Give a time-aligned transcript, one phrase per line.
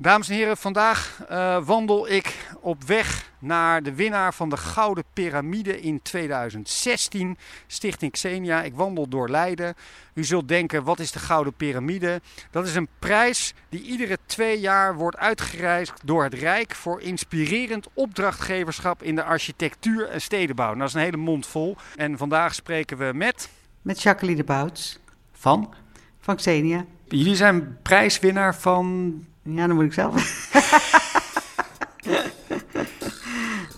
[0.00, 5.04] Dames en heren, vandaag uh, wandel ik op weg naar de winnaar van de Gouden
[5.12, 7.36] Pyramide in 2016,
[7.66, 8.62] Stichting Xenia.
[8.62, 9.74] Ik wandel door Leiden.
[10.14, 12.20] U zult denken, wat is de Gouden Pyramide?
[12.50, 17.88] Dat is een prijs die iedere twee jaar wordt uitgereikt door het Rijk voor inspirerend
[17.94, 20.66] opdrachtgeverschap in de architectuur en stedenbouw.
[20.66, 21.76] Nou, dat is een hele mond vol.
[21.96, 23.48] En vandaag spreken we met...
[23.82, 24.98] Met Jacqueline Bouts.
[25.32, 25.74] Van?
[26.20, 26.84] Van Xenia.
[27.08, 29.14] Jullie zijn prijswinnaar van
[29.54, 30.14] ja, dan moet ik zelf.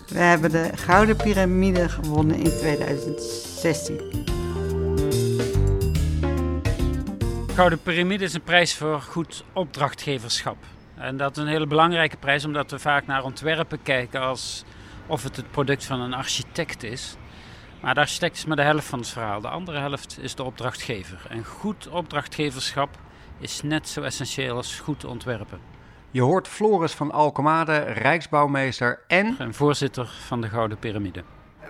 [0.07, 4.25] We hebben de Gouden Pyramide gewonnen in 2016.
[7.53, 10.57] Gouden Pyramide is een prijs voor goed opdrachtgeverschap.
[10.95, 14.63] En dat is een hele belangrijke prijs, omdat we vaak naar ontwerpen kijken als
[15.07, 17.15] of het het product van een architect is.
[17.81, 19.41] Maar de architect is maar de helft van het verhaal.
[19.41, 21.25] De andere helft is de opdrachtgever.
[21.29, 22.89] En goed opdrachtgeverschap
[23.41, 25.59] is net zo essentieel als goed ontwerpen.
[26.11, 29.35] Je hoort Floris van Alkemade, Rijksbouwmeester en...
[29.37, 31.23] En voorzitter van de Gouden Pyramide.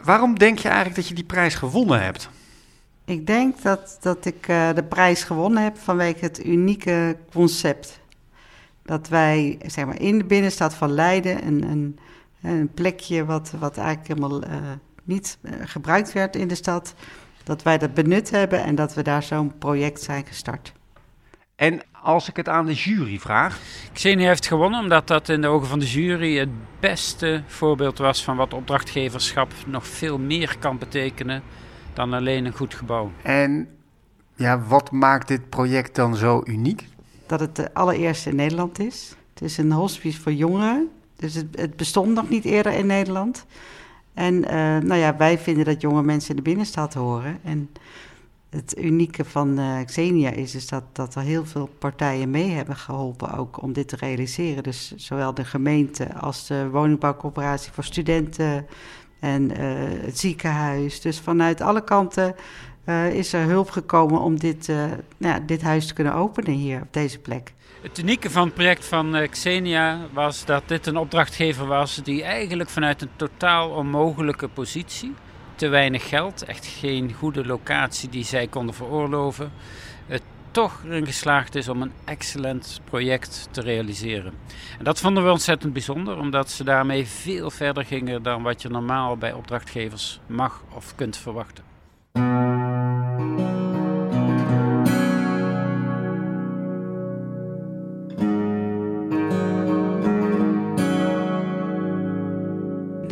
[0.03, 2.29] Waarom denk je eigenlijk dat je die prijs gewonnen hebt?
[3.05, 7.99] Ik denk dat, dat ik uh, de prijs gewonnen heb vanwege het unieke concept.
[8.83, 11.99] Dat wij zeg maar, in de binnenstad van Leiden, een, een,
[12.41, 14.55] een plekje wat, wat eigenlijk helemaal uh,
[15.03, 16.93] niet uh, gebruikt werd in de stad,
[17.43, 20.73] dat wij dat benut hebben en dat we daar zo'n project zijn gestart.
[21.61, 23.59] En als ik het aan de jury vraag.
[23.93, 28.23] Xenia heeft gewonnen omdat dat in de ogen van de jury het beste voorbeeld was
[28.23, 31.43] van wat opdrachtgeverschap nog veel meer kan betekenen
[31.93, 33.11] dan alleen een goed gebouw.
[33.21, 33.67] En
[34.35, 36.87] ja, wat maakt dit project dan zo uniek?
[37.25, 39.15] Dat het de allereerste in Nederland is.
[39.33, 40.89] Het is een hospice voor jongeren.
[41.15, 43.45] Dus het, het bestond nog niet eerder in Nederland.
[44.13, 47.39] En uh, nou ja, wij vinden dat jonge mensen in de binnenstad horen.
[47.43, 47.69] En
[48.51, 52.75] het unieke van uh, Xenia is, is dat, dat er heel veel partijen mee hebben
[52.75, 54.63] geholpen ook om dit te realiseren.
[54.63, 58.67] Dus zowel de gemeente als de woningbouwcorporatie voor studenten
[59.19, 59.57] en uh,
[60.05, 61.01] het ziekenhuis.
[61.01, 62.35] Dus vanuit alle kanten
[62.85, 64.71] uh, is er hulp gekomen om dit,
[65.17, 67.53] nou, dit huis te kunnen openen hier op deze plek.
[67.81, 72.69] Het unieke van het project van Xenia was dat dit een opdrachtgever was die eigenlijk
[72.69, 75.13] vanuit een totaal onmogelijke positie
[75.61, 79.51] te weinig geld, echt geen goede locatie die zij konden veroorloven,
[80.07, 84.33] het toch erin geslaagd is om een excellent project te realiseren.
[84.77, 88.69] En dat vonden we ontzettend bijzonder, omdat ze daarmee veel verder gingen dan wat je
[88.69, 91.63] normaal bij opdrachtgevers mag of kunt verwachten.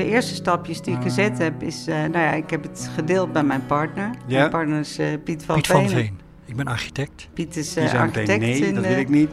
[0.10, 3.44] Eerste stapjes die ik gezet heb, is, uh, nou ja, ik heb het gedeeld bij
[3.44, 4.10] mijn partner.
[4.28, 4.38] Ja?
[4.38, 6.20] Mijn partner is uh, Piet van Piet van Veen.
[6.46, 7.28] Ik ben architect.
[7.34, 8.40] Piet is uh, architect.
[8.40, 9.30] Nee, in, dat wil ik niet.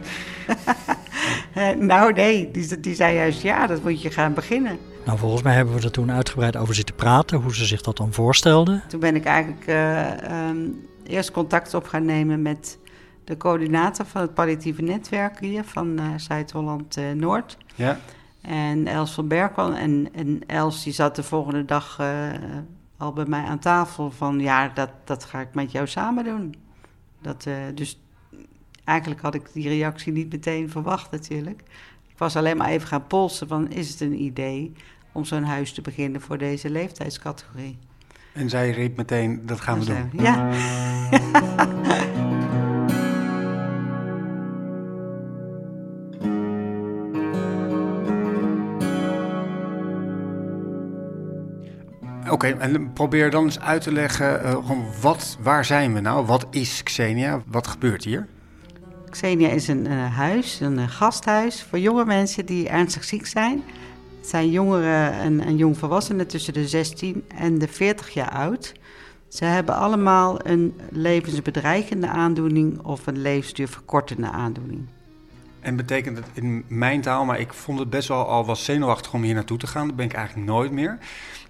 [1.79, 4.77] nou nee, die, die zei juist ja, dat moet je gaan beginnen.
[5.05, 7.97] Nou, volgens mij hebben we er toen uitgebreid over zitten praten, hoe ze zich dat
[7.97, 8.83] dan voorstelden.
[8.87, 9.65] Toen ben ik eigenlijk
[10.49, 12.77] um, eerst contact op gaan nemen met
[13.23, 17.57] de coördinator van het palliatieve netwerk hier van Zuid-Holland-Noord.
[17.75, 17.99] ja.
[18.41, 19.73] En Els van Berkel.
[19.73, 22.29] En, en Els die zat de volgende dag uh,
[22.97, 24.39] al bij mij aan tafel van...
[24.39, 26.55] ja, dat, dat ga ik met jou samen doen.
[27.21, 28.01] Dat, uh, dus
[28.83, 31.61] eigenlijk had ik die reactie niet meteen verwacht natuurlijk.
[32.07, 33.71] Ik was alleen maar even gaan polsen van...
[33.71, 34.73] is het een idee
[35.11, 37.77] om zo'n huis te beginnen voor deze leeftijdscategorie?
[38.33, 40.09] En zij riep meteen, dat gaan we doen.
[40.23, 40.49] Ja.
[52.31, 55.99] Oké, okay, en probeer dan eens uit te leggen, uh, gewoon wat, waar zijn we
[55.99, 56.25] nou?
[56.25, 57.41] Wat is Xenia?
[57.45, 58.27] Wat gebeurt hier?
[59.09, 63.63] Xenia is een uh, huis, een uh, gasthuis voor jonge mensen die ernstig ziek zijn.
[64.19, 68.73] Het zijn jongeren en, en jongvolwassenen tussen de 16 en de 40 jaar oud.
[69.27, 74.87] Ze hebben allemaal een levensbedreigende aandoening of een levensduurverkortende aandoening.
[75.67, 79.13] En betekent het in mijn taal, maar ik vond het best wel al was zenuwachtig
[79.13, 79.87] om hier naartoe te gaan.
[79.87, 80.97] Dat ben ik eigenlijk nooit meer.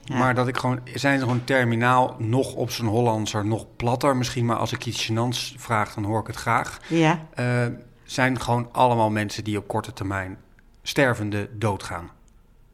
[0.04, 0.18] Ja.
[0.18, 4.46] Maar dat ik gewoon, zijn ze gewoon terminaal nog op zijn Hollandser, nog platter misschien,
[4.46, 6.80] maar als ik iets gênants vraag, dan hoor ik het graag.
[6.88, 7.28] Ja.
[7.40, 7.66] Uh,
[8.04, 10.38] zijn gewoon allemaal mensen die op korte termijn
[10.82, 12.10] stervende doodgaan.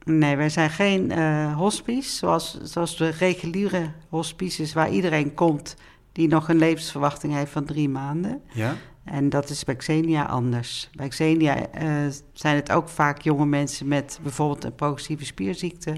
[0.03, 5.75] Nee, wij zijn geen uh, hospice, zoals, zoals de reguliere hospices waar iedereen komt
[6.11, 8.41] die nog een levensverwachting heeft van drie maanden.
[8.51, 8.75] Ja.
[9.03, 10.89] En dat is bij Xenia anders.
[10.95, 15.97] Bij Xenia uh, zijn het ook vaak jonge mensen met bijvoorbeeld een progressieve spierziekte.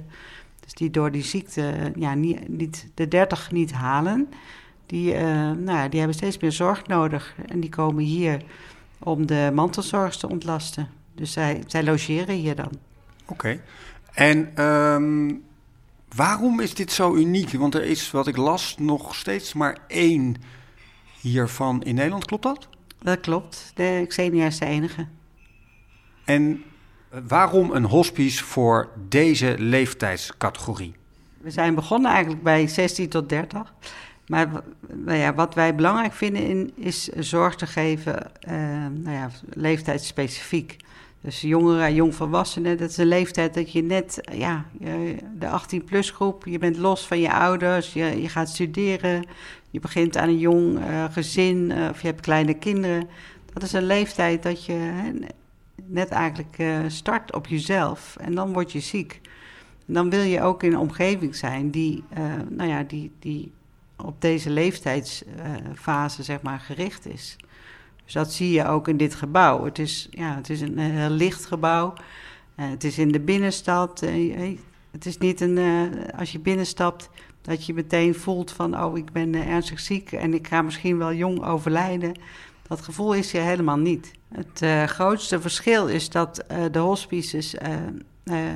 [0.59, 4.29] Dus die door die ziekte ja, niet, niet de 30 niet halen.
[4.85, 5.21] Die, uh,
[5.51, 7.35] nou, die hebben steeds meer zorg nodig.
[7.45, 8.41] En die komen hier
[8.99, 10.89] om de mantelzorgers te ontlasten.
[11.15, 12.71] Dus zij, zij logeren hier dan.
[13.25, 13.61] Oké.
[14.13, 15.33] En ehm,
[16.15, 17.51] waarom is dit zo uniek?
[17.51, 20.35] Want er is, wat ik las, nog steeds maar één
[21.21, 22.25] hiervan in Nederland.
[22.25, 22.67] Klopt dat?
[23.05, 23.71] Dat klopt.
[23.73, 25.05] De Xenia is de enige.
[26.23, 26.63] En
[27.27, 30.95] waarom een hospice voor deze leeftijdscategorie?
[31.37, 33.73] We zijn begonnen eigenlijk bij 16 tot 30.
[34.27, 34.49] Maar
[34.87, 38.53] nou ja, wat wij belangrijk vinden in, is zorg te geven, uh,
[39.03, 40.77] nou ja, leeftijdsspecifiek.
[41.25, 44.65] Dus jongeren, jongvolwassenen, dat is een leeftijd dat je net, ja,
[45.37, 49.27] de 18-plus groep, je bent los van je ouders, je, je gaat studeren,
[49.69, 53.07] je begint aan een jong uh, gezin uh, of je hebt kleine kinderen.
[53.53, 55.11] Dat is een leeftijd dat je
[55.85, 59.21] net eigenlijk uh, start op jezelf en dan word je ziek.
[59.87, 62.03] En dan wil je ook in een omgeving zijn die,
[62.49, 63.51] nou ja, die, die
[63.97, 67.37] op deze leeftijdsfase zeg maar gericht is.
[68.05, 69.65] Dus dat zie je ook in dit gebouw.
[69.65, 71.93] Het is, ja, het is een heel licht gebouw.
[72.59, 74.03] Uh, het is in de binnenstad.
[74.03, 74.57] Uh,
[74.91, 75.59] het is niet een,
[76.17, 77.09] als je binnenstapt,
[77.41, 78.83] dat je meteen voelt van...
[78.83, 82.19] oh, ik ben ernstig ziek en ik ga misschien wel jong overlijden.
[82.67, 84.11] Dat gevoel is hier helemaal niet.
[84.27, 87.55] Het grootste verschil is dat de hospices...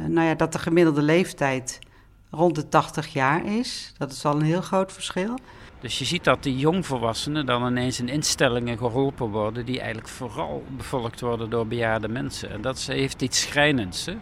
[0.07, 1.80] nou ja, dat de gemiddelde leeftijd
[2.30, 3.94] rond de 80 jaar is.
[3.98, 5.36] Dat is al een heel groot verschil.
[5.80, 10.64] Dus je ziet dat die jongvolwassenen dan ineens in instellingen geholpen worden die eigenlijk vooral
[10.78, 12.50] bevolkt worden door bejaarde mensen.
[12.50, 14.06] En dat heeft iets schrijnends.
[14.06, 14.16] Hè?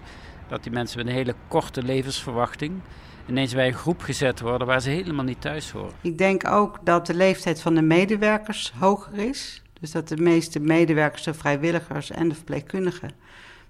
[0.48, 2.82] Dat die mensen met een hele korte levensverwachting
[3.28, 5.94] ineens bij een groep gezet worden waar ze helemaal niet thuis horen.
[6.02, 9.62] Ik denk ook dat de leeftijd van de medewerkers hoger is.
[9.80, 13.12] Dus dat de meeste medewerkers, de vrijwilligers en de verpleegkundigen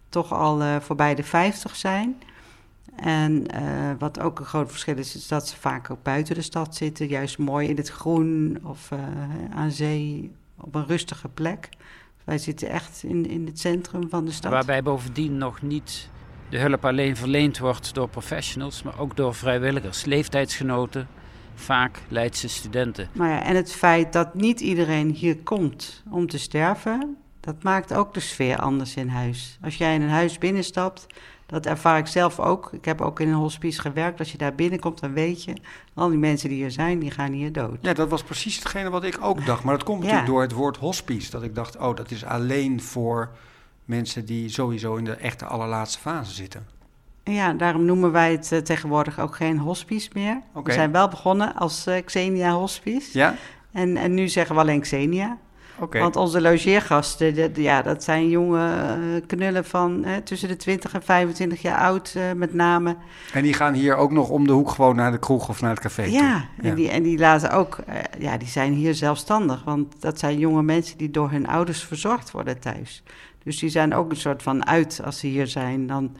[0.10, 2.22] toch al uh, voorbij de 50 zijn.
[2.96, 6.42] En uh, wat ook een groot verschil is, is dat ze vaak ook buiten de
[6.42, 9.00] stad zitten, juist mooi in het groen of uh,
[9.56, 11.70] aan zee op een rustige plek.
[12.24, 14.52] Wij zitten echt in, in het centrum van de stad.
[14.52, 16.10] Waarbij bovendien nog niet
[16.50, 21.08] de hulp alleen verleend wordt door professionals, maar ook door vrijwilligers, leeftijdsgenoten,
[21.56, 23.10] vaak Leidse studenten.
[23.12, 27.94] Maar ja, en het feit dat niet iedereen hier komt om te sterven, dat maakt
[27.94, 29.58] ook de sfeer anders in huis.
[29.62, 31.08] Als jij in een huis binnenstapt,
[31.48, 32.70] dat ervaar ik zelf ook.
[32.72, 34.20] Ik heb ook in een hospice gewerkt.
[34.20, 35.54] Als je daar binnenkomt, dan weet je...
[35.94, 37.78] al die mensen die hier zijn, die gaan hier dood.
[37.82, 39.64] Ja, dat was precies hetgene wat ik ook dacht.
[39.64, 41.32] Maar dat komt natuurlijk door het woord hospice.
[41.32, 43.30] Dat ik dacht, oh, dat is alleen voor
[43.86, 46.68] mensen die sowieso in de echte allerlaatste fase zitten.
[47.24, 50.42] Ja, daarom noemen wij het uh, tegenwoordig ook geen hospice meer.
[50.50, 50.64] Okay.
[50.64, 53.18] We zijn wel begonnen als uh, Xenia Hospice.
[53.18, 53.36] Ja?
[53.72, 55.38] En, en nu zeggen we alleen Xenia.
[55.80, 56.02] Okay.
[56.02, 60.56] Want onze logeergasten, de, de, ja, dat zijn jonge uh, knullen van hè, tussen de
[60.56, 62.96] 20 en 25 jaar oud, uh, met name.
[63.34, 65.70] En die gaan hier ook nog om de hoek gewoon naar de kroeg of naar
[65.70, 66.04] het café?
[66.04, 66.70] Ja, toe.
[66.70, 69.64] En, die, en die laten ook, uh, ja, die zijn hier zelfstandig.
[69.64, 73.04] Want dat zijn jonge mensen die door hun ouders verzorgd worden thuis.
[73.44, 75.88] Dus die zijn ook een soort van uit als ze hier zijn.
[75.88, 76.16] Dan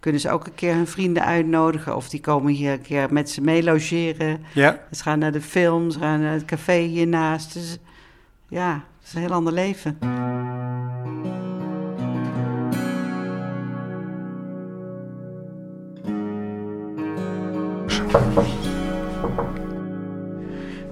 [0.00, 1.96] kunnen ze ook een keer hun vrienden uitnodigen.
[1.96, 4.44] Of die komen hier een keer met ze mee logeren.
[4.54, 4.78] Ja.
[4.90, 7.52] Ze gaan naar de film, ze gaan naar het café hiernaast.
[7.52, 7.78] Dus
[8.48, 9.98] ja, het is een heel ander leven.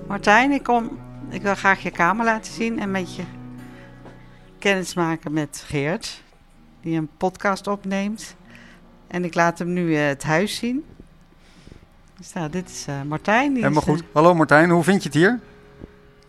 [0.09, 0.99] Martijn, ik, kom,
[1.29, 3.23] ik wil graag je kamer laten zien en met je
[4.59, 6.23] kennis maken met Geert,
[6.81, 8.37] die een podcast opneemt.
[9.07, 10.85] En ik laat hem nu uh, het huis zien.
[12.19, 13.53] Dus nou, dit is uh, Martijn.
[13.53, 14.05] Die Helemaal is, goed.
[14.13, 15.41] Hallo Martijn, hoe vind je het hier?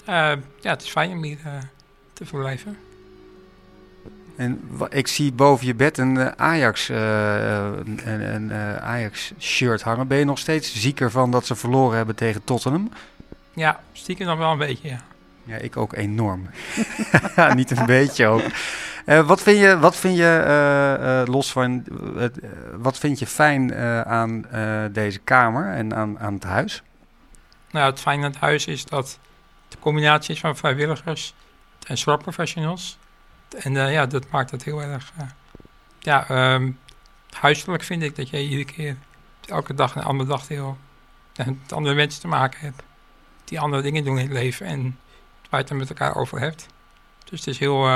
[0.10, 0.31] Uh,
[0.62, 1.53] ja, het is fijn om hier uh,
[2.13, 2.77] te verblijven.
[4.36, 10.08] En ik zie boven je bed een uh, Ajax, een, een Ajax shirt hangen.
[10.08, 12.91] Ben je nog steeds zieker van dat ze verloren hebben tegen Tottenham?
[13.53, 15.01] Ja, stiekem nog wel een beetje, ja.
[15.43, 16.50] Ja, ik ook enorm.
[17.55, 18.43] Niet een beetje ook.
[19.05, 21.84] wat vind je, wat vind je los van,
[22.77, 24.46] wat vind je fijn aan
[24.91, 26.84] deze kamer en aan, aan het huis?
[27.72, 29.20] Nou, het fijne aan het huis is dat
[29.71, 31.33] de combinatie is van vrijwilligers
[31.87, 32.97] en zorgprofessionals.
[33.57, 35.11] En uh, ja, dat maakt het heel erg...
[35.19, 35.27] Uh,
[35.99, 36.79] ja, um,
[37.29, 38.97] huiselijk vind ik dat je iedere keer,
[39.45, 40.77] elke dag een andere dag heel...
[41.35, 42.83] En met andere mensen te maken hebt.
[43.43, 44.81] Die andere dingen doen in het leven en
[45.49, 46.67] waar je het er met elkaar over hebt.
[47.23, 47.87] Dus het is heel...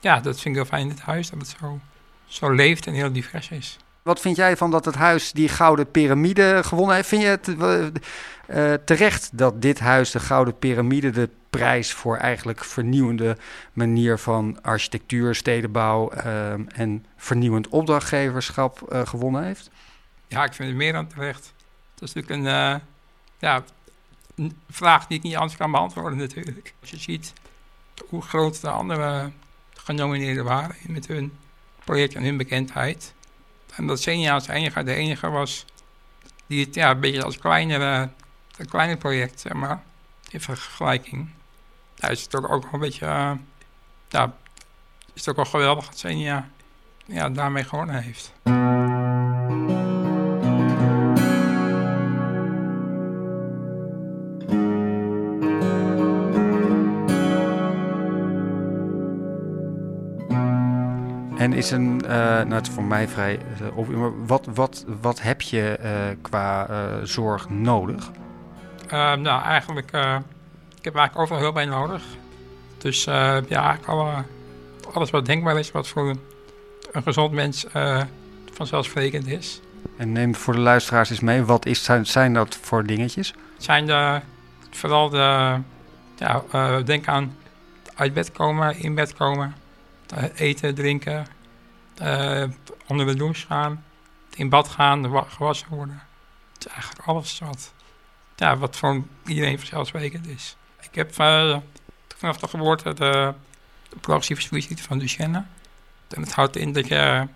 [0.00, 1.80] Ja, dat vind ik heel fijn in het huis, dat het zo,
[2.26, 3.76] zo leeft en heel divers is.
[4.02, 7.08] Wat vind jij van dat het huis die gouden piramide gewonnen heeft?
[7.08, 12.64] Vind je het uh, terecht dat dit huis de gouden piramide de prijs voor eigenlijk
[12.64, 13.36] vernieuwende
[13.72, 19.70] manier van architectuur, stedenbouw uh, en vernieuwend opdrachtgeverschap uh, gewonnen heeft?
[20.26, 21.52] Ja, ik vind het meer dan terecht.
[21.94, 22.80] Dat is natuurlijk een,
[23.38, 23.62] ja,
[24.34, 26.74] een vraag die ik niet anders kan beantwoorden natuurlijk.
[26.80, 27.32] Als je ziet
[28.08, 29.30] hoe groot de andere
[29.74, 31.32] genomineerden waren met hun
[31.84, 33.14] project en hun bekendheid.
[33.74, 35.64] En dat Xenia als enige, de enige was
[36.46, 38.08] die het ja, een beetje als kleinere,
[38.56, 39.82] een kleiner project, zeg maar,
[40.30, 41.30] in vergelijking.
[42.08, 43.32] Is het ook, ook een beetje, uh,
[44.08, 44.34] ja,
[45.12, 46.48] is het ook wel geweldig dat Xenia
[47.06, 48.32] ja, daarmee gewonnen heeft.
[61.60, 65.78] Is een, uh, nou het is voor mij vrij uh, wat, wat, wat heb je
[65.82, 65.90] uh,
[66.22, 66.68] qua
[67.04, 68.10] zorg nodig?
[68.90, 69.86] nou, eigenlijk,
[70.78, 72.02] ik heb eigenlijk overal hulp bij nodig.
[72.78, 74.24] Dus ja, eigenlijk alle,
[74.92, 76.16] alles wat denkbaar is, wat voor
[76.92, 77.66] een gezond mens
[78.52, 79.60] vanzelfsprekend is.
[79.96, 83.34] En neem voor de luisteraars eens mee, wat is, zijn, zijn dat voor dingetjes?
[83.56, 84.20] Zijn de,
[84.70, 85.58] vooral de,
[86.16, 86.42] ja,
[86.82, 87.36] denk aan
[87.94, 89.54] uit bed komen, in bed komen
[90.34, 91.26] eten, drinken,
[92.86, 93.84] onder de douche gaan,
[94.34, 96.02] in bad gaan, gewassen worden.
[96.52, 97.72] Het is eigenlijk alles wat,
[98.36, 100.56] ja, wat voor iedereen vanzelfsprekend is.
[100.80, 101.56] Ik heb uh,
[102.16, 103.34] vanaf de geboorte de,
[103.88, 104.42] de progressieve
[104.82, 105.44] van Duchenne.
[106.08, 107.26] En het houdt in dat, je,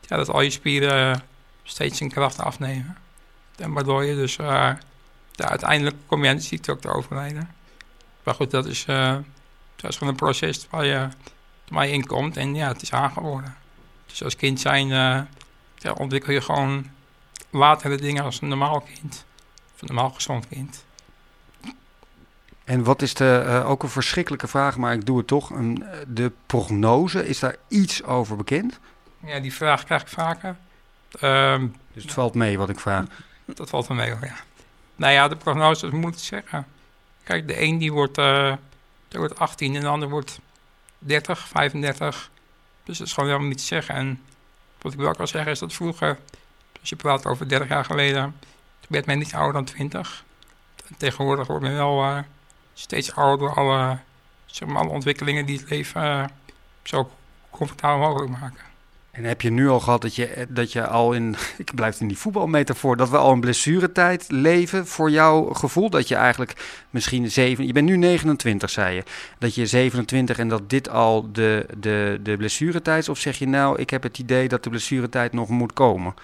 [0.00, 1.22] ja, dat al je spieren
[1.62, 2.96] steeds in kracht afnemen.
[3.56, 4.46] En waardoor je dus uh,
[5.32, 6.28] ja, uiteindelijk kom je
[6.70, 7.50] ook te overlijden.
[8.22, 8.84] Maar goed, dat is,
[9.76, 11.08] dat is gewoon een proces waar je
[11.68, 12.36] waar je in komt.
[12.36, 13.56] En ja, het is aangeworden.
[14.14, 15.20] Dus als kind zijn uh,
[15.76, 16.90] ja, ontwikkel je gewoon
[17.50, 19.24] latere dingen als een normaal kind.
[19.74, 20.84] Of een normaal gezond kind.
[22.64, 25.50] En wat is de, uh, ook een verschrikkelijke vraag, maar ik doe het toch.
[25.50, 28.80] Een, de prognose, is daar iets over bekend?
[29.24, 30.56] Ja, die vraag krijg ik vaker.
[31.20, 33.04] Um, dus het valt mee wat ik vraag?
[33.44, 34.34] Dat valt wel mee, ja.
[34.96, 36.66] Nou ja, de prognose, dat moet ik zeggen.
[37.22, 38.54] Kijk, de een die wordt, uh,
[39.08, 40.40] die wordt 18 en de ander wordt
[40.98, 42.30] 30, 35.
[42.84, 43.94] Dus dat is gewoon helemaal niet te zeggen.
[43.94, 44.22] En
[44.80, 46.18] wat ik wel kan zeggen is dat vroeger,
[46.80, 48.36] als je praat over 30 jaar geleden,
[48.88, 50.24] werd men niet ouder dan 20.
[50.88, 52.18] En tegenwoordig wordt men wel uh,
[52.74, 53.98] steeds ouder door alle,
[54.46, 56.24] zeg maar, alle ontwikkelingen die het leven uh,
[56.82, 57.10] zo
[57.50, 58.73] comfortabel mogelijk maken.
[59.14, 62.08] En heb je nu al gehad dat je, dat je al in, ik blijf in
[62.08, 65.90] die voetbalmetafoor, dat we al in blessuretijd leven voor jouw gevoel?
[65.90, 69.02] Dat je eigenlijk misschien zeven, je bent nu 29 zei je,
[69.38, 73.08] dat je 27 en dat dit al de, de, de blessuretijd is?
[73.08, 76.14] Of zeg je nou, ik heb het idee dat de blessuretijd nog moet komen?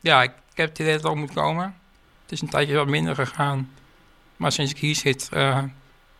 [0.00, 1.74] Ja, ik, heb het idee dat het al moet komen.
[2.22, 3.70] Het is een tijdje wat minder gegaan.
[4.36, 5.62] Maar sinds ik hier zit, uh,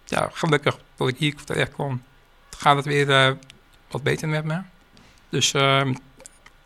[0.04, 1.72] ja, gelukkig dat ik hier terecht
[2.56, 3.30] gaat het weer uh,
[3.90, 4.60] wat beter met me.
[5.28, 5.80] Dus uh,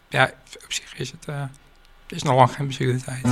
[0.08, 0.30] ja,
[0.64, 1.42] op zich is het, uh,
[2.08, 3.24] is nog lang geen blessuretijd.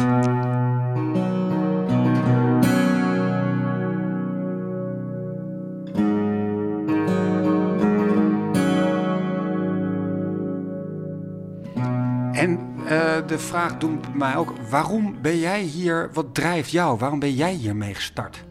[12.33, 16.99] En uh, de vraag doet mij ook, waarom ben jij hier, wat drijft jou?
[16.99, 18.45] Waarom ben jij hiermee gestart?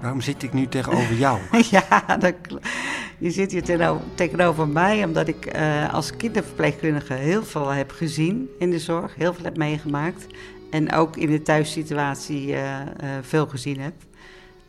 [0.00, 1.40] Waarom zit ik nu tegenover jou?
[1.70, 2.34] ja, dat,
[3.22, 8.70] je zit hier tegenover mij omdat ik uh, als kinderverpleegkundige heel veel heb gezien in
[8.70, 10.26] de zorg, heel veel heb meegemaakt.
[10.70, 12.86] En ook in de thuissituatie uh, uh,
[13.20, 13.92] veel gezien heb.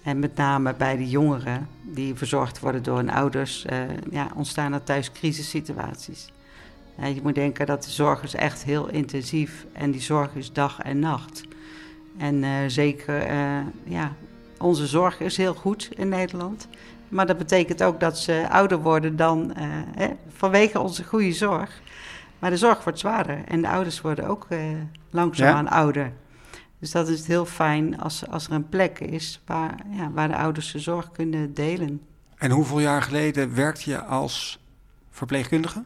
[0.03, 3.65] En met name bij de jongeren die verzorgd worden door hun ouders,
[4.11, 6.31] ja, ontstaan er thuis crisissituaties.
[7.13, 10.79] je moet denken dat de zorg is echt heel intensief en die zorg is dag
[10.79, 11.43] en nacht.
[12.17, 13.33] En zeker,
[13.83, 14.15] ja,
[14.57, 16.67] onze zorg is heel goed in Nederland.
[17.13, 19.65] Maar dat betekent ook dat ze ouder worden dan uh,
[19.95, 21.81] hè, vanwege onze goede zorg.
[22.39, 24.59] Maar de zorg wordt zwaarder en de ouders worden ook uh,
[25.09, 25.69] langzaamaan ja.
[25.69, 26.13] ouder.
[26.79, 30.35] Dus dat is heel fijn als, als er een plek is waar, ja, waar de
[30.35, 32.01] ouders de zorg kunnen delen.
[32.37, 34.59] En hoeveel jaar geleden werkte je als
[35.09, 35.83] verpleegkundige?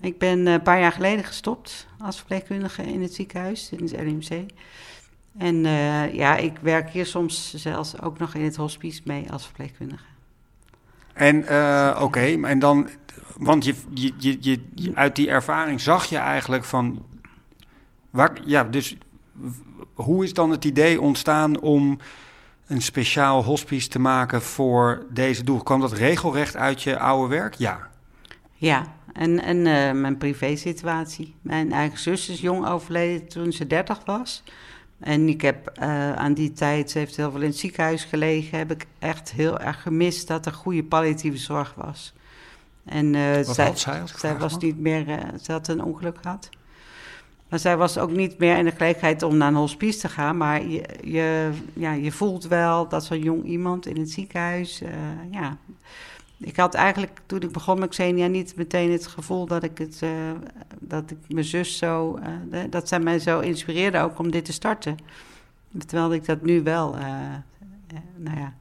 [0.00, 4.46] Ik ben een paar jaar geleden gestopt als verpleegkundige in het ziekenhuis, in het LMC.
[5.38, 9.44] En uh, ja, ik werk hier soms zelfs ook nog in het hospice mee als
[9.44, 10.04] verpleegkundige.
[11.12, 12.88] En uh, oké, okay, en dan,
[13.36, 17.04] want je, je, je, je, uit die ervaring zag je eigenlijk van,
[18.10, 18.96] waar, ja, dus
[19.94, 21.98] hoe is dan het idee ontstaan om
[22.66, 25.62] een speciaal hospice te maken voor deze doel?
[25.62, 27.54] Kwam dat regelrecht uit je oude werk?
[27.54, 27.88] Ja.
[28.54, 31.34] Ja, en, en uh, mijn privé-situatie.
[31.42, 34.42] Mijn eigen zus is jong overleden toen ze 30 was.
[35.00, 38.58] En ik heb uh, aan die tijd, ze heeft heel veel in het ziekenhuis gelegen,
[38.58, 42.14] heb ik echt heel erg gemist dat er goede palliatieve zorg was.
[42.84, 46.18] En uh, Wat zij, had zij, zij was niet meer, uh, ze had een ongeluk
[46.22, 46.48] gehad.
[47.48, 50.36] Maar zij was ook niet meer in de gelegenheid om naar een hospice te gaan.
[50.36, 54.82] Maar je, je, ja, je voelt wel dat zo'n jong iemand in het ziekenhuis,
[55.30, 55.56] ja,
[56.38, 59.98] ik had eigenlijk toen ik begon met Xenia niet meteen het gevoel dat ik, het,
[60.02, 60.10] eh,
[60.80, 62.18] dat ik mijn zus zo,
[62.50, 64.96] uh, dat zij mij zo inspireerde ook om dit te starten.
[65.86, 67.02] Terwijl ik dat nu wel, uh,
[68.16, 68.54] nou ja,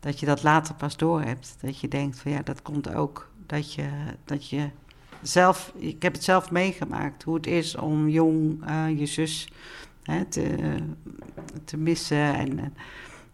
[0.00, 1.56] dat je dat later pas door hebt.
[1.60, 3.88] Dat je denkt van ja, dat komt ook dat je,
[4.24, 4.70] dat je
[5.22, 8.64] zelf, ik heb het zelf meegemaakt, hoe het is om jong
[8.96, 9.48] je zus
[10.28, 10.76] te,
[11.64, 12.34] te missen.
[12.34, 12.74] En, en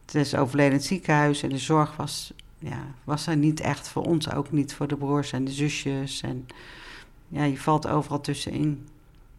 [0.05, 3.89] het is overleden in het ziekenhuis en de zorg was ja, was er niet echt
[3.89, 6.21] voor ons, ook niet voor de broers en de zusjes.
[6.21, 6.47] En
[7.29, 8.89] ja, je valt overal tussenin.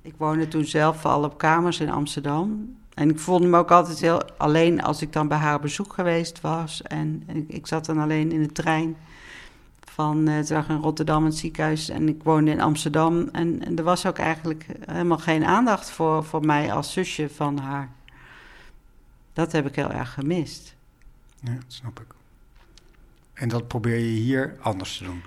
[0.01, 2.75] Ik woonde toen zelf vooral op kamers in Amsterdam.
[2.93, 6.41] En ik voelde me ook altijd heel alleen als ik dan bij haar bezoek geweest
[6.41, 6.81] was.
[6.81, 8.95] En, ik, ik, zat dan alleen in de trein
[9.79, 11.89] van uh, in Rotterdam het ziekenhuis.
[11.89, 13.29] En ik woonde in Amsterdam.
[13.31, 17.57] En, en, er was ook eigenlijk helemaal geen aandacht voor, voor mij als zusje van
[17.57, 17.89] haar.
[19.33, 20.75] Dat heb ik heel erg gemist.
[21.39, 22.20] Ja, dat snap ik.
[23.41, 25.21] En dat probeer je hier anders te doen?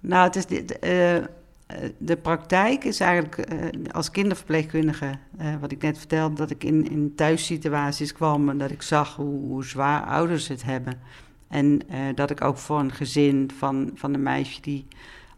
[0.00, 1.28] Nou, het is de,
[1.98, 6.90] de praktijk is eigenlijk uh, als kinderverpleegkundige, uh, wat ik net vertelde, dat ik in,
[6.90, 11.00] in thuissituaties kwam en dat ik zag hoe, hoe zwaar ouders het hebben.
[11.48, 11.82] En
[12.14, 14.86] dat ik ook voor een gezin van, van een meisje die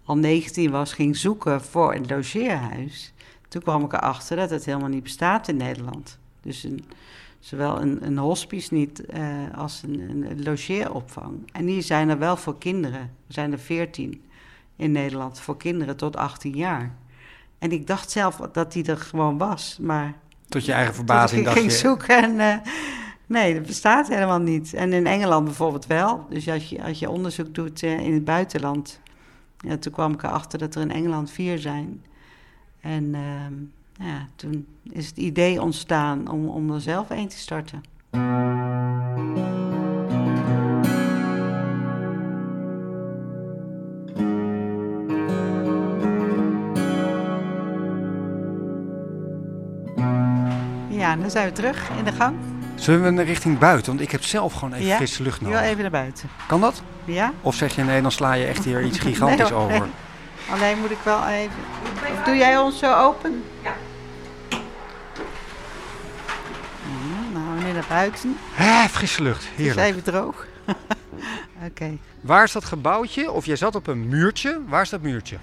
[0.04, 3.12] al 19 was, ging zoeken voor een logeerhuis.
[3.48, 6.18] Toen kwam ik erachter dat het helemaal niet bestaat in Nederland.
[6.40, 6.84] Dus een,
[7.42, 11.50] zowel een, een hospice niet uh, als een, een, logeeropvang.
[11.52, 13.00] En die zijn er wel voor kinderen.
[13.00, 14.22] Er zijn er veertien
[14.76, 16.94] in Nederland voor kinderen tot 18 jaar.
[17.58, 20.14] En ik dacht zelf dat die er gewoon was, maar...
[20.48, 21.60] Tot je eigen verbazing dacht je...
[21.62, 22.34] ging zoeken en...
[22.34, 22.72] Uh,
[23.26, 24.74] nee, dat bestaat helemaal niet.
[24.74, 26.26] En in Engeland bijvoorbeeld wel.
[26.28, 29.00] Dus als je, als je onderzoek doet uh, in het buitenland...
[29.56, 32.04] Ja, toen kwam ik erachter dat er in Engeland vier zijn.
[32.80, 33.14] En...
[34.02, 37.82] Ja, toen is het idee ontstaan om, om er zelf een te starten.
[50.88, 52.36] Ja, dan zijn we terug in de gang.
[52.74, 53.86] Zullen we naar richting buiten?
[53.86, 55.60] Want ik heb zelf gewoon even ja, frisse lucht nodig.
[55.60, 56.28] Ja, even naar buiten.
[56.46, 56.82] Kan dat?
[57.04, 57.32] Ja.
[57.40, 59.78] Of zeg je nee, dan sla je echt hier iets gigantisch nee, over?
[59.78, 59.90] Nee.
[60.50, 61.56] Alleen moet ik wel even...
[62.12, 63.44] Of doe jij ons zo open?
[67.92, 68.36] Buiten.
[68.52, 69.44] Hè, frisse lucht.
[69.44, 69.78] Het Heerlijk.
[69.80, 70.46] is even droog.
[71.68, 71.96] Oké.
[72.20, 73.30] Waar is dat gebouwtje?
[73.30, 74.60] Of jij zat op een muurtje.
[74.68, 75.36] Waar is dat muurtje?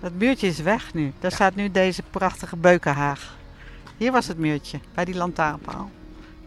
[0.00, 1.12] Dat muurtje is weg nu.
[1.20, 3.36] Daar staat nu deze prachtige beukenhaag.
[3.96, 5.90] Hier was het muurtje, bij die lantaarnpaal.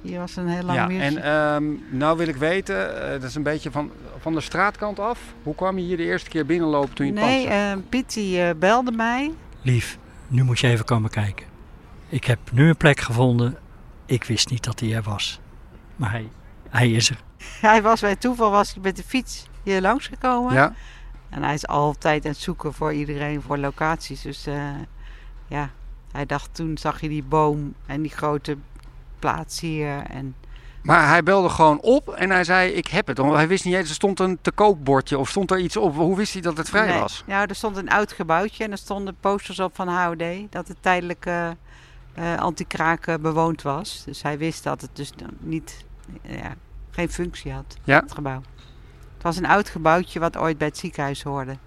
[0.02, 1.20] Hier was een heel lang ja, muurtje.
[1.20, 1.64] en ehm,
[1.98, 5.20] nou wil ik weten, eh, dat is een beetje van, van de straatkant af.
[5.44, 7.60] Hoe kwam je hier de eerste keer binnenlopen toen je nee, paste?
[7.60, 9.32] eh, Piet die, eh, belde mij.
[9.62, 11.46] Lief, nu moet je even komen kijken.
[12.10, 13.58] Ik heb nu een plek gevonden.
[14.12, 15.40] Ik wist niet dat hij er was.
[15.96, 16.30] Maar hij,
[16.70, 17.20] hij is er.
[17.62, 20.54] Hij was bij toeval was hij met de fiets hier langsgekomen.
[20.54, 20.74] Ja,
[21.30, 24.22] En hij is altijd aan het zoeken voor iedereen, voor locaties.
[24.22, 24.70] Dus eh,
[25.48, 25.70] ja,
[26.12, 28.58] hij dacht toen zag je die boom en die grote
[29.20, 30.04] plaats hier.
[30.04, 30.36] En
[30.82, 33.18] maar hij belde gewoon op en hij zei ik heb het.
[33.18, 35.96] Want hij wist niet eens, er stond een te koopbordje of stond er iets op.
[35.96, 37.00] Hoe wist hij dat het vrij Nee.
[37.00, 37.24] was?
[37.28, 40.78] Nou, er stond een oud gebouwtje en er stonden posters op van HOD dat het
[40.82, 41.50] tijdelijk eh
[42.38, 44.04] anti-kraak eh, bewoond was.
[44.06, 45.86] Dus hij wist dat het dus niet,
[46.22, 46.56] eh, ja,
[46.90, 48.00] geen functie had, Ja.
[48.00, 48.42] het gebouw.
[49.14, 51.58] Het was een oud gebouwtje wat ooit bij het ziekenhuis hoorde.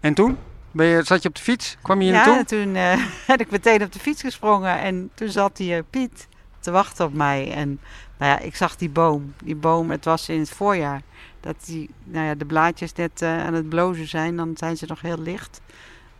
[0.00, 0.38] En toen?
[0.70, 1.76] Ben je, zat je op de fiets?
[1.82, 2.58] Kwam je hier ja, naartoe?
[2.58, 6.28] en toen eh ben ik meteen op de fiets gesprongen en toen zat hier Piet
[6.60, 7.52] te wachten op mij.
[7.52, 7.80] En
[8.18, 9.34] nou ja, ik zag die boom.
[9.42, 11.02] Die boom, het was in het voorjaar.
[11.40, 15.00] Dat die, nou ja, de blaadjes net aan het blozen zijn, dan zijn ze nog
[15.00, 15.60] heel licht.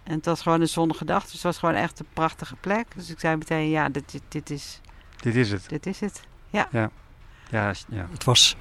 [0.05, 2.87] En het was gewoon een zonnige dag, dus het was gewoon echt een prachtige plek.
[2.97, 4.81] Dus ik zei meteen, ja, dit, dit, dit is,
[5.21, 5.69] Dit is het.
[5.69, 6.23] dit is het.
[6.51, 6.90] Ja, ja.
[7.51, 7.73] ja.
[8.11, 8.57] Het was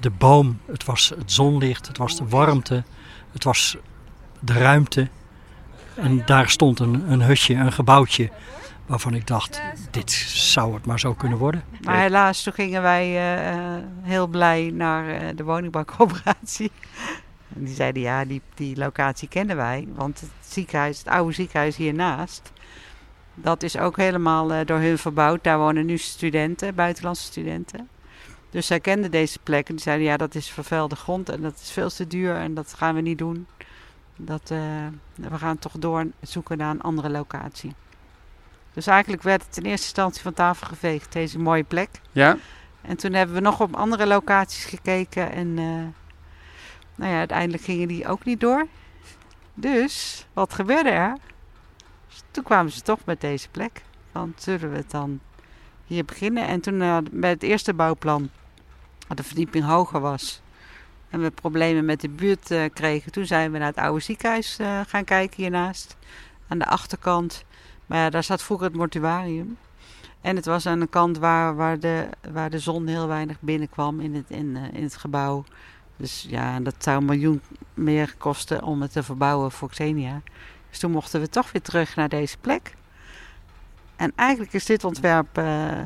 [0.00, 2.84] de boom, het was het zonlicht, het was de warmte,
[3.32, 3.76] het was
[4.40, 5.08] de ruimte.
[5.94, 8.30] En daar stond een, een hutje, een gebouwtje,
[8.86, 11.64] waarvan ik dacht, dit zou het maar zo kunnen worden.
[11.80, 16.72] Maar helaas, toen gingen wij eh, eh, heel blij naar eh, de woningbouwcoöperatie.
[17.54, 19.88] En die zeiden, ja, die, die locatie kennen wij.
[19.94, 22.52] Want het ziekenhuis, het oude ziekenhuis hiernaast,
[23.34, 25.44] dat is ook helemaal eh, door hun verbouwd.
[25.44, 27.88] Daar wonen nu studenten, buitenlandse studenten.
[28.50, 31.60] Dus zij kenden deze plek en die zeiden, ja, dat is vervuilde grond en dat
[31.62, 33.46] is veel te duur en dat gaan we niet doen.
[34.16, 34.58] Dat, eh,
[35.14, 37.74] we gaan toch door zoeken naar een andere locatie.
[38.72, 41.88] Dus eigenlijk werd het in eerste instantie van tafel geveegd, deze mooie plek.
[42.12, 42.36] Ja?
[42.82, 45.64] En toen hebben we nog op andere locaties gekeken en eh,
[46.94, 48.66] nou ja, uiteindelijk gingen die ook niet door.
[49.54, 51.16] Dus, wat gebeurde er?
[52.30, 53.82] Toen kwamen ze toch met deze plek.
[54.12, 55.20] Van, zullen we het dan
[55.84, 56.46] hier beginnen?
[56.46, 58.30] En toen eh, bij het eerste bouwplan,
[59.08, 60.42] wat de verdieping hoger was,
[61.14, 64.58] en we problemen met de buurt uh, kregen, toen zijn we naar het oude ziekenhuis
[64.60, 65.96] uh, gaan kijken hiernaast.
[66.48, 67.44] Aan de achterkant.
[67.86, 69.56] Maar ja, daar zat vroeger het mortuarium.
[70.20, 74.00] En het was aan de kant waar, waar, de, waar de zon heel weinig binnenkwam
[74.00, 75.44] in het, in, in het gebouw.
[75.96, 77.40] Dus ja, dat zou een miljoen
[77.74, 80.22] meer kosten om het te verbouwen voor Xenia.
[80.70, 82.74] Dus toen mochten we toch weer terug naar deze plek.
[83.96, 85.78] En eigenlijk is dit ontwerp uh,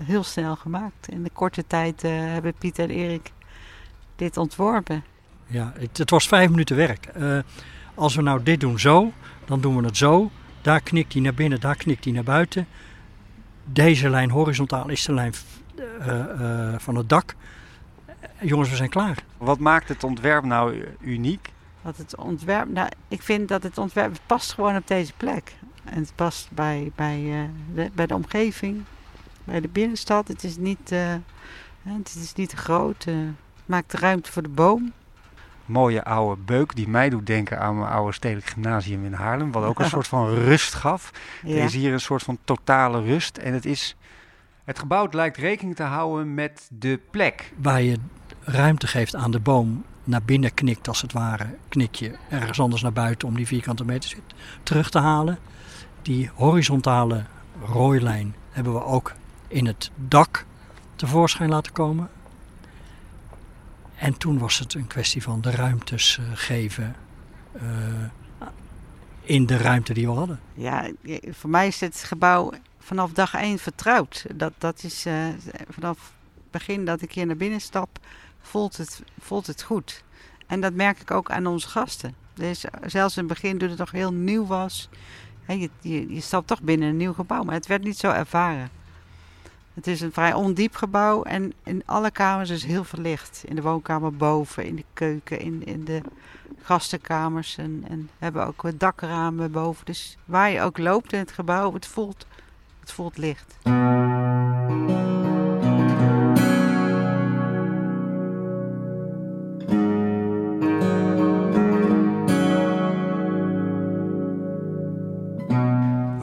[0.00, 1.08] heel snel gemaakt.
[1.08, 3.32] In de korte tijd uh, hebben Piet en Erik
[4.16, 5.04] dit ontworpen.
[5.46, 7.08] Ja, het, het was vijf minuten werk.
[7.16, 7.38] Uh,
[7.94, 9.12] als we nou dit doen zo,
[9.44, 10.30] dan doen we het zo.
[10.62, 12.66] Daar knikt hij naar binnen, daar knikt hij naar buiten.
[13.64, 15.34] Deze lijn horizontaal is de lijn
[16.78, 17.34] van het dak.
[18.44, 19.24] Jongens, we zijn klaar.
[19.38, 21.52] Wat maakt het ontwerp nou uniek?
[21.82, 25.52] Wat het ontwerp, nou, ik vind dat het ontwerp past gewoon op deze plek.
[25.84, 27.42] En het past bij, bij, uh,
[27.74, 28.84] de, bij de omgeving,
[29.44, 30.28] bij de binnenstad.
[30.28, 31.14] Het is niet, uh,
[31.82, 33.06] het is niet te groot.
[33.06, 33.14] Uh,
[33.54, 34.92] het maakt ruimte voor de boom.
[35.64, 39.52] Mooie oude beuk die mij doet denken aan mijn oude stedelijk gymnasium in Haarlem.
[39.52, 41.10] Wat ook een soort van rust gaf.
[41.42, 41.56] Ja.
[41.56, 43.36] Er is hier een soort van totale rust.
[43.36, 43.96] En het is...
[44.64, 47.52] Het gebouw lijkt rekening te houden met de plek.
[47.56, 47.98] Waar je
[48.44, 52.82] ruimte geeft aan de boom naar binnen knikt als het ware, knik je ergens anders
[52.82, 54.16] naar buiten om die vierkante meter
[54.62, 55.38] terug te halen.
[56.02, 57.24] Die horizontale
[57.64, 59.12] rooilijn hebben we ook
[59.48, 60.44] in het dak
[60.96, 62.10] tevoorschijn laten komen.
[63.94, 66.96] En toen was het een kwestie van de ruimtes uh, geven
[67.56, 67.62] uh,
[69.20, 70.40] in de ruimte die we hadden.
[70.54, 70.90] Ja,
[71.30, 74.26] voor mij is het gebouw vanaf dag één vertrouwd.
[74.34, 75.26] Dat, dat is uh,
[75.68, 75.98] vanaf
[76.34, 77.98] het begin dat ik hier naar binnen stap,
[78.44, 80.02] voelt het, voelt het goed.
[80.46, 82.14] En dat merk ik ook aan onze gasten.
[82.34, 84.88] Dus zelfs in het begin, toen het nog heel nieuw was,
[85.46, 88.70] je, je, stapt toch binnen een nieuw gebouw, maar het werd niet zo ervaren.
[89.74, 93.42] Het is een vrij ondiep gebouw en in alle kamers is heel verlicht.
[93.46, 96.00] In de woonkamer boven, in de keuken, in, in de
[96.62, 97.56] gastenkamers.
[97.56, 99.84] En, en hebben ook dakramen boven.
[99.84, 102.26] Dus waar je ook loopt in het gebouw, het voelt,
[102.80, 103.56] het voelt licht.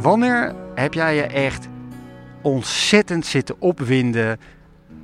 [0.01, 1.67] Wanneer heb jij je echt
[2.41, 4.39] ontzettend zitten opwinden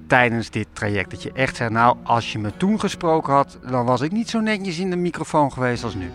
[0.07, 1.11] tijdens dit traject?
[1.11, 4.29] Dat je echt zei, nou, als je me toen gesproken had, dan was ik niet
[4.29, 6.11] zo netjes in de microfoon geweest als nu.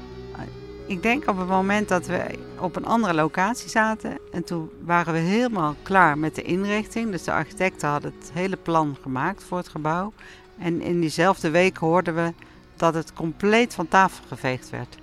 [0.87, 5.13] Ik denk op het moment dat we op een andere locatie zaten en toen waren
[5.13, 7.11] we helemaal klaar met de inrichting.
[7.11, 10.13] Dus de architecten hadden het hele plan gemaakt voor het gebouw.
[10.59, 12.33] En in diezelfde week hoorden we
[12.77, 14.97] dat het compleet van tafel geveegd werd.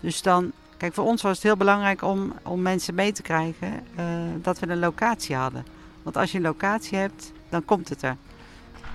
[0.00, 3.72] Dus dan Kijk, voor ons was het heel belangrijk om, om mensen mee te krijgen
[3.98, 4.04] uh,
[4.42, 5.64] dat we een locatie hadden.
[6.02, 8.16] Want als je een locatie hebt, dan komt het er.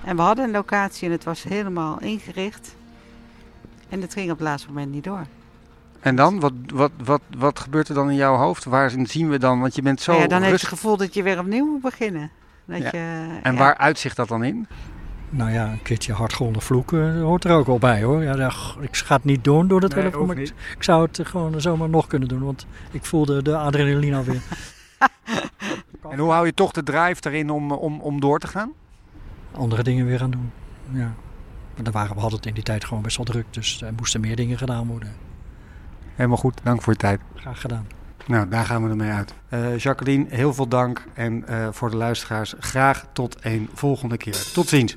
[0.04, 2.74] En we hadden een locatie en het was helemaal ingericht.
[3.88, 5.26] En het ging op het laatste moment niet door.
[6.00, 6.40] En dan?
[6.40, 8.64] Wat, wat, wat, wat gebeurt er dan in jouw hoofd?
[8.64, 9.60] Waar zien we dan?
[9.60, 10.10] Want je bent zo.
[10.10, 12.30] Nou ja, dan heb je het gevoel dat je weer opnieuw moet beginnen.
[12.64, 12.88] Dat ja.
[12.92, 13.58] je, en ja.
[13.58, 14.66] waar uitzicht dat dan in?
[15.30, 18.22] Nou ja, een keertje hardgrondig vloeken hoort er ook wel bij hoor.
[18.22, 21.20] Ja, ik ga het niet doen door dat Nee, telefoon, maar ik, ik zou het
[21.28, 24.40] gewoon zomaar nog kunnen doen, want ik voelde de adrenaline alweer.
[26.10, 28.72] En hoe hou je toch de drive erin om, om, om door te gaan?
[29.52, 30.52] Andere dingen weer aan doen.
[30.92, 31.14] Ja.
[31.82, 34.20] Maar waren we hadden het in die tijd gewoon best wel druk, dus er moesten
[34.20, 35.14] meer dingen gedaan worden.
[36.14, 37.20] Helemaal goed, dank voor je tijd.
[37.34, 37.86] Graag gedaan.
[38.26, 39.34] Nou, daar gaan we ermee uit.
[39.48, 41.04] Eh, Jacqueline, heel veel dank.
[41.14, 44.52] En eh, voor de luisteraars, graag tot een volgende keer.
[44.52, 44.96] Tot ziens.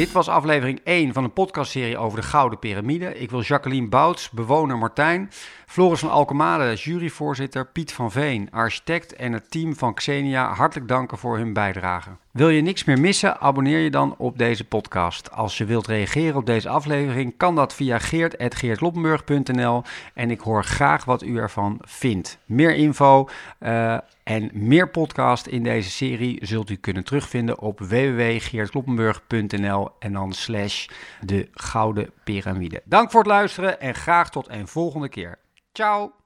[0.00, 3.14] Dit was aflevering 1 van een podcastserie over de Gouden Piramide.
[3.14, 5.30] Ik wil Jacqueline Bouts, bewoner Martijn,
[5.66, 11.18] Floris van Alkemade, juryvoorzitter, Piet van Veen, architect en het team van Xenia hartelijk danken
[11.18, 12.10] voor hun bijdrage.
[12.30, 13.40] Wil je niks meer missen?
[13.40, 15.30] Abonneer je dan op deze podcast.
[15.30, 19.82] Als je wilt reageren op deze aflevering, kan dat via geert.geertloppenburg.nl
[20.14, 22.38] en ik hoor graag wat u ervan vindt.
[22.44, 23.28] Meer info
[23.60, 30.32] uh, en meer podcast in deze serie zult u kunnen terugvinden op www.geertkloppenburg.nl en dan
[30.32, 30.88] slash
[31.20, 32.82] de Gouden Piramide.
[32.84, 35.38] Dank voor het luisteren en graag tot een volgende keer.
[35.72, 36.19] Ciao!